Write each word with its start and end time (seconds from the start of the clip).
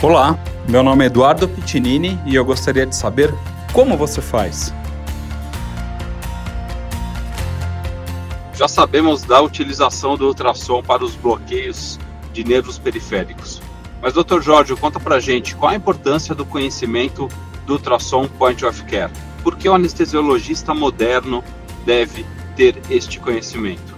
Olá, 0.00 0.38
meu 0.68 0.80
nome 0.80 1.02
é 1.02 1.06
Eduardo 1.08 1.48
Pitinini 1.48 2.20
e 2.24 2.36
eu 2.36 2.44
gostaria 2.44 2.86
de 2.86 2.94
saber 2.94 3.34
como 3.72 3.96
você 3.96 4.22
faz. 4.22 4.72
Já 8.54 8.68
sabemos 8.68 9.24
da 9.24 9.40
utilização 9.40 10.16
do 10.16 10.28
ultrassom 10.28 10.84
para 10.84 11.04
os 11.04 11.16
bloqueios 11.16 11.98
de 12.32 12.44
nervos 12.44 12.78
periféricos. 12.78 13.60
Mas, 14.00 14.12
Dr. 14.12 14.40
Jorge, 14.40 14.76
conta 14.76 15.00
pra 15.00 15.18
gente 15.18 15.56
qual 15.56 15.72
a 15.72 15.74
importância 15.74 16.32
do 16.32 16.46
conhecimento 16.46 17.26
do 17.66 17.72
ultrassom 17.72 18.28
point 18.28 18.64
of 18.64 18.84
care. 18.84 19.10
Por 19.42 19.56
que 19.56 19.68
o 19.68 19.74
anestesiologista 19.74 20.72
moderno 20.72 21.42
deve 21.84 22.24
ter 22.54 22.80
este 22.88 23.18
conhecimento? 23.18 23.96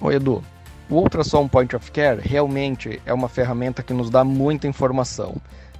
Oi, 0.00 0.14
Edu. 0.14 0.42
O 0.90 0.96
Ultrassom 0.96 1.46
Point 1.46 1.76
of 1.76 1.88
Care 1.92 2.20
realmente 2.20 3.00
é 3.06 3.14
uma 3.14 3.28
ferramenta 3.28 3.80
que 3.80 3.94
nos 3.94 4.10
dá 4.10 4.24
muita 4.24 4.66
informação. 4.66 5.36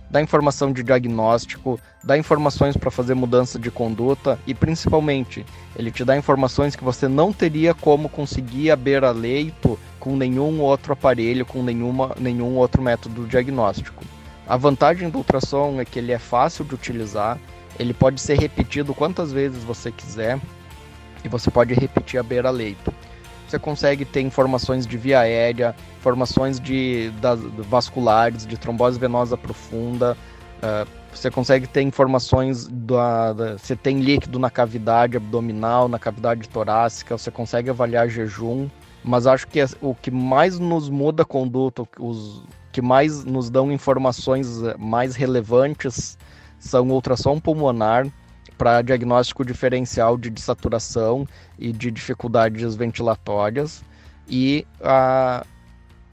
Dá 0.09 0.23
informação 0.23 0.73
de 0.73 0.85
diagnóstico, 0.85 1.81
dá 2.05 2.17
informações 2.17 2.77
para 2.77 2.93
fazer 2.93 3.15
mudança 3.15 3.59
de 3.59 3.73
conduta 3.73 4.39
e 4.47 4.55
principalmente 4.55 5.45
ele 5.75 5.91
te 5.91 6.05
dá 6.05 6.17
informações 6.17 6.77
que 6.77 6.85
você 6.85 7.09
não 7.09 7.33
teria 7.33 7.75
como 7.75 8.09
conseguir 8.09 8.71
a 8.71 8.77
beira-leito 8.77 9.77
com 9.99 10.15
nenhum 10.15 10.61
outro 10.61 10.93
aparelho, 10.93 11.45
com 11.45 11.61
nenhuma, 11.61 12.15
nenhum 12.17 12.55
outro 12.55 12.81
método 12.81 13.27
diagnóstico. 13.27 14.05
A 14.47 14.57
vantagem 14.57 15.11
do 15.11 15.19
ultrassom 15.19 15.81
é 15.81 15.85
que 15.85 15.99
ele 15.99 16.13
é 16.13 16.21
fácil 16.21 16.65
de 16.65 16.77
utilizar, 16.77 17.37
ele 17.81 17.93
pode 17.93 18.21
ser 18.21 18.39
repetido 18.39 18.95
quantas 18.95 19.33
vezes 19.33 19.65
você 19.65 19.91
quiser 19.91 20.39
e 21.25 21.29
você 21.29 21.51
pode 21.51 21.75
repetir 21.75 22.21
a 22.21 22.23
beira-leito 22.23 22.95
você 23.51 23.59
consegue 23.59 24.05
ter 24.05 24.21
informações 24.21 24.87
de 24.87 24.97
via 24.97 25.21
aérea, 25.21 25.75
informações 25.99 26.61
de, 26.61 27.11
das, 27.21 27.41
vasculares, 27.41 28.47
de 28.47 28.57
trombose 28.57 28.99
venosa 28.99 29.37
profunda. 29.37 30.17
Uh, 30.59 30.89
você 31.13 31.31
consegue 31.31 31.67
ter 31.67 31.83
informações 31.83 32.69
da, 32.69 33.33
da, 33.33 33.59
se 33.59 33.75
tem 33.75 33.99
líquido 33.99 34.39
na 34.39 34.49
cavidade 34.49 35.17
abdominal, 35.17 35.89
na 35.89 35.99
cavidade 35.99 36.49
torácica, 36.49 37.19
você 37.19 37.31
consegue 37.31 37.69
avaliar 37.69 38.09
jejum. 38.09 38.69
Mas 39.03 39.27
acho 39.27 39.49
que 39.49 39.59
o 39.81 39.95
que 39.95 40.11
mais 40.11 40.59
nos 40.59 40.89
muda 40.89 41.23
a 41.23 41.27
conduta, 41.27 41.83
os 41.99 42.45
que 42.71 42.81
mais 42.81 43.25
nos 43.25 43.51
dão 43.51 43.73
informações 43.73 44.63
eh, 44.63 44.77
mais 44.79 45.17
relevantes 45.17 46.17
são 46.59 46.89
ultrassom 46.91 47.41
pulmonar, 47.41 48.07
para 48.61 48.83
diagnóstico 48.83 49.43
diferencial 49.43 50.19
de 50.19 50.29
desaturação 50.29 51.27
e 51.59 51.73
de 51.73 51.91
dificuldades 51.91 52.75
ventilatórias 52.75 53.83
e 54.29 54.67
a, 54.83 55.47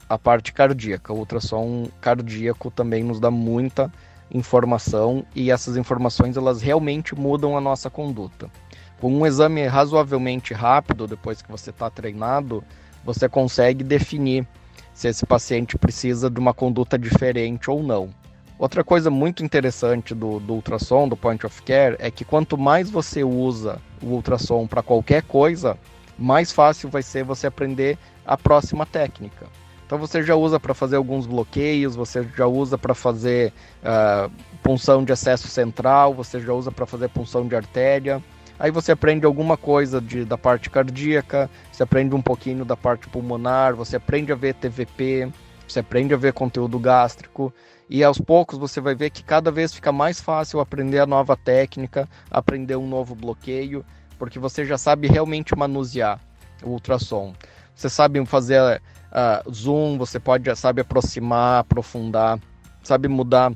a 0.08 0.18
parte 0.18 0.54
cardíaca. 0.54 1.12
O 1.12 1.18
ultrassom 1.18 1.90
cardíaco 2.00 2.70
também 2.70 3.04
nos 3.04 3.20
dá 3.20 3.30
muita 3.30 3.92
informação 4.32 5.26
e 5.36 5.50
essas 5.50 5.76
informações 5.76 6.38
elas 6.38 6.62
realmente 6.62 7.14
mudam 7.14 7.54
a 7.54 7.60
nossa 7.60 7.90
conduta. 7.90 8.50
Com 8.98 9.12
um 9.12 9.26
exame 9.26 9.66
razoavelmente 9.66 10.54
rápido, 10.54 11.06
depois 11.06 11.42
que 11.42 11.50
você 11.50 11.68
está 11.68 11.90
treinado, 11.90 12.64
você 13.04 13.28
consegue 13.28 13.84
definir 13.84 14.48
se 14.94 15.06
esse 15.06 15.26
paciente 15.26 15.76
precisa 15.76 16.30
de 16.30 16.40
uma 16.40 16.54
conduta 16.54 16.98
diferente 16.98 17.70
ou 17.70 17.82
não. 17.82 18.08
Outra 18.58 18.82
coisa 18.82 19.08
muito 19.08 19.44
interessante 19.44 20.14
do, 20.14 20.40
do 20.40 20.54
ultrassom, 20.54 21.08
do 21.08 21.16
point 21.16 21.46
of 21.46 21.62
care, 21.62 21.94
é 22.00 22.10
que 22.10 22.24
quanto 22.24 22.58
mais 22.58 22.90
você 22.90 23.22
usa 23.22 23.80
o 24.02 24.06
ultrassom 24.06 24.66
para 24.66 24.82
qualquer 24.82 25.22
coisa, 25.22 25.78
mais 26.18 26.50
fácil 26.50 26.88
vai 26.88 27.02
ser 27.02 27.22
você 27.22 27.46
aprender 27.46 27.96
a 28.26 28.36
próxima 28.36 28.84
técnica. 28.84 29.46
Então 29.86 29.96
você 29.96 30.24
já 30.24 30.34
usa 30.34 30.58
para 30.58 30.74
fazer 30.74 30.96
alguns 30.96 31.24
bloqueios, 31.24 31.94
você 31.94 32.26
já 32.36 32.46
usa 32.46 32.76
para 32.76 32.94
fazer 32.94 33.52
uh, 33.80 34.30
punção 34.60 35.04
de 35.04 35.12
acesso 35.12 35.46
central, 35.46 36.12
você 36.12 36.40
já 36.40 36.52
usa 36.52 36.72
para 36.72 36.84
fazer 36.84 37.08
punção 37.10 37.46
de 37.46 37.54
artéria. 37.54 38.20
Aí 38.58 38.72
você 38.72 38.90
aprende 38.90 39.24
alguma 39.24 39.56
coisa 39.56 40.00
de, 40.00 40.24
da 40.24 40.36
parte 40.36 40.68
cardíaca, 40.68 41.48
você 41.70 41.84
aprende 41.84 42.12
um 42.12 42.20
pouquinho 42.20 42.64
da 42.64 42.76
parte 42.76 43.08
pulmonar, 43.08 43.76
você 43.76 43.96
aprende 43.96 44.32
a 44.32 44.34
ver 44.34 44.54
TVP, 44.54 45.32
você 45.68 45.80
aprende 45.80 46.14
a 46.14 46.16
ver 46.16 46.32
conteúdo 46.32 46.78
gástrico 46.78 47.52
e 47.88 48.02
aos 48.02 48.18
poucos 48.18 48.58
você 48.58 48.80
vai 48.80 48.94
ver 48.94 49.10
que 49.10 49.22
cada 49.22 49.50
vez 49.50 49.72
fica 49.72 49.92
mais 49.92 50.20
fácil 50.20 50.60
aprender 50.60 50.98
a 50.98 51.06
nova 51.06 51.36
técnica, 51.36 52.08
aprender 52.30 52.76
um 52.76 52.86
novo 52.86 53.14
bloqueio, 53.14 53.84
porque 54.18 54.38
você 54.38 54.64
já 54.64 54.76
sabe 54.76 55.08
realmente 55.08 55.56
manusear 55.56 56.20
o 56.62 56.70
ultrassom. 56.70 57.34
Você 57.74 57.88
sabe 57.88 58.24
fazer 58.26 58.82
uh, 59.12 59.52
zoom, 59.52 59.96
você 59.96 60.18
pode 60.18 60.54
sabe 60.56 60.80
aproximar, 60.80 61.60
aprofundar, 61.60 62.38
sabe 62.82 63.08
mudar 63.08 63.52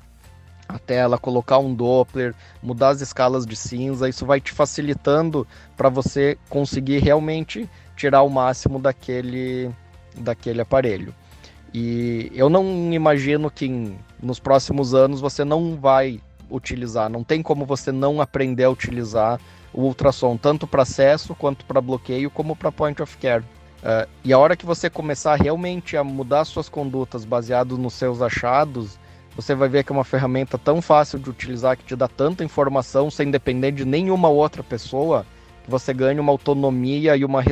a 0.69 0.79
tela, 0.79 1.19
colocar 1.19 1.59
um 1.59 1.75
Doppler, 1.75 2.35
mudar 2.63 2.91
as 2.91 3.01
escalas 3.01 3.45
de 3.45 3.57
cinza, 3.57 4.09
isso 4.09 4.25
vai 4.25 4.41
te 4.41 4.53
facilitando 4.53 5.47
para 5.77 5.89
você 5.89 6.39
conseguir 6.49 6.99
realmente 6.99 7.69
tirar 7.97 8.23
o 8.23 8.31
máximo 8.31 8.79
daquele, 8.79 9.71
daquele 10.17 10.61
aparelho. 10.61 11.15
E 11.75 12.31
eu 12.35 12.51
não 12.51 12.93
imagino 12.93 13.51
que 13.51 13.67
em, 13.67 13.99
nos 14.23 14.39
próximos 14.39 14.95
anos 14.95 15.21
você 15.21 15.45
não 15.45 15.77
vai 15.77 16.21
utilizar, 16.51 17.09
não 17.09 17.25
tem 17.25 17.43
como 17.43 17.65
você 17.65 17.91
não 17.91 18.21
aprender 18.21 18.65
a 18.65 18.71
utilizar 18.71 19.41
o 19.73 19.83
ultrassom, 19.83 20.37
tanto 20.37 20.67
para 20.67 20.83
acesso 20.83 21.35
quanto 21.35 21.65
para 21.65 21.81
bloqueio, 21.81 22.31
como 22.31 22.55
para 22.55 22.71
point 22.71 23.01
of 23.01 23.17
care. 23.17 23.43
Uh, 23.83 24.09
e 24.23 24.33
a 24.33 24.39
hora 24.39 24.55
que 24.55 24.67
você 24.67 24.89
começar 24.91 25.35
realmente 25.35 25.97
a 25.97 26.05
mudar 26.05 26.45
suas 26.45 26.69
condutas 26.69 27.25
baseado 27.25 27.77
nos 27.79 27.95
seus 27.95 28.21
achados, 28.21 28.99
você 29.35 29.55
vai 29.55 29.69
ver 29.69 29.83
que 29.83 29.91
é 29.91 29.95
uma 29.95 30.05
ferramenta 30.05 30.59
tão 30.59 30.83
fácil 30.83 31.19
de 31.19 31.31
utilizar 31.31 31.77
que 31.77 31.85
te 31.85 31.97
dá 31.97 32.07
tanta 32.07 32.45
informação 32.45 33.11
sem 33.11 33.31
depender 33.31 33.73
de 33.73 33.85
nenhuma 33.85 34.29
outra 34.29 34.63
pessoa, 34.63 35.27
você 35.67 35.93
ganha 35.93 36.21
uma 36.21 36.33
autonomia 36.33 37.17
e 37.17 37.25
uma 37.25 37.43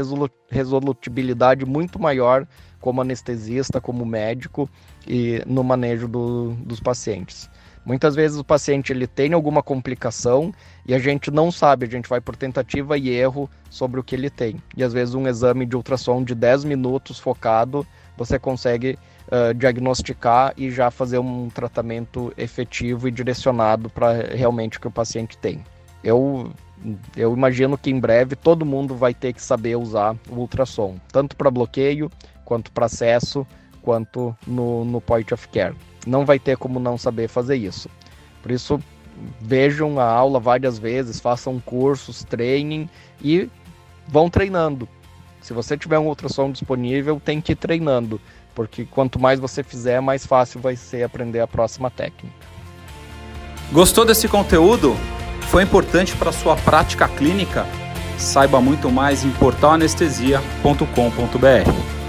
resolutibilidade 0.50 1.64
muito 1.64 2.00
maior 2.00 2.46
como 2.80 3.00
anestesista, 3.00 3.80
como 3.80 4.04
médico 4.04 4.68
e 5.06 5.42
no 5.46 5.62
manejo 5.62 6.08
do, 6.08 6.52
dos 6.64 6.80
pacientes. 6.80 7.48
Muitas 7.84 8.14
vezes 8.14 8.38
o 8.38 8.44
paciente 8.44 8.92
ele 8.92 9.06
tem 9.06 9.32
alguma 9.32 9.62
complicação 9.62 10.52
e 10.86 10.94
a 10.94 10.98
gente 10.98 11.30
não 11.30 11.50
sabe, 11.50 11.86
a 11.86 11.88
gente 11.88 12.08
vai 12.08 12.20
por 12.20 12.36
tentativa 12.36 12.96
e 12.96 13.08
erro 13.08 13.48
sobre 13.70 13.98
o 13.98 14.04
que 14.04 14.14
ele 14.14 14.28
tem. 14.28 14.56
E 14.76 14.84
às 14.84 14.92
vezes 14.92 15.14
um 15.14 15.26
exame 15.26 15.64
de 15.64 15.76
ultrassom 15.76 16.22
de 16.22 16.34
10 16.34 16.64
minutos 16.64 17.18
focado, 17.18 17.86
você 18.16 18.38
consegue 18.38 18.98
uh, 19.28 19.54
diagnosticar 19.54 20.52
e 20.56 20.70
já 20.70 20.90
fazer 20.90 21.18
um 21.18 21.48
tratamento 21.48 22.32
efetivo 22.36 23.08
e 23.08 23.10
direcionado 23.10 23.88
para 23.88 24.34
realmente 24.34 24.76
o 24.76 24.80
que 24.80 24.88
o 24.88 24.90
paciente 24.90 25.38
tem. 25.38 25.64
Eu 26.04 26.52
eu 27.16 27.32
imagino 27.34 27.76
que 27.76 27.90
em 27.90 27.98
breve 27.98 28.34
todo 28.36 28.64
mundo 28.64 28.94
vai 28.94 29.12
ter 29.12 29.32
que 29.32 29.42
saber 29.42 29.76
usar 29.76 30.16
o 30.28 30.36
ultrassom, 30.36 30.96
tanto 31.12 31.36
para 31.36 31.50
bloqueio 31.50 32.10
quanto 32.44 32.72
para 32.72 32.86
acesso, 32.86 33.46
quanto 33.82 34.36
no, 34.46 34.84
no 34.84 35.00
point 35.00 35.32
of 35.32 35.48
care. 35.48 35.74
Não 36.06 36.24
vai 36.24 36.38
ter 36.38 36.56
como 36.56 36.80
não 36.80 36.96
saber 36.96 37.28
fazer 37.28 37.56
isso. 37.56 37.88
Por 38.42 38.50
isso, 38.50 38.80
vejam 39.40 40.00
a 40.00 40.04
aula 40.04 40.40
várias 40.40 40.78
vezes, 40.78 41.20
façam 41.20 41.60
cursos, 41.60 42.24
treinem 42.24 42.88
e 43.22 43.48
vão 44.08 44.30
treinando. 44.30 44.88
Se 45.40 45.52
você 45.52 45.76
tiver 45.76 45.98
um 45.98 46.08
ultrassom 46.08 46.50
disponível, 46.50 47.20
tem 47.22 47.40
que 47.40 47.52
ir 47.52 47.56
treinando, 47.56 48.20
porque 48.54 48.84
quanto 48.84 49.18
mais 49.18 49.38
você 49.38 49.62
fizer, 49.62 50.00
mais 50.00 50.26
fácil 50.26 50.60
vai 50.60 50.76
ser 50.76 51.02
aprender 51.02 51.40
a 51.40 51.46
próxima 51.46 51.90
técnica. 51.90 52.34
Gostou 53.72 54.04
desse 54.04 54.28
conteúdo? 54.28 54.96
Foi 55.50 55.64
importante 55.64 56.14
para 56.14 56.30
sua 56.30 56.54
prática 56.54 57.08
clínica? 57.08 57.66
Saiba 58.16 58.60
muito 58.60 58.88
mais 58.88 59.24
em 59.24 59.32
portalanestesia.com.br. 59.32 61.99